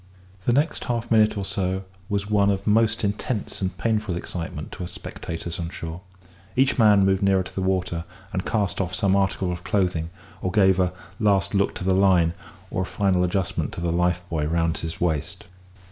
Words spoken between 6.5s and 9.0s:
Each man moved nearer to the water, and cast off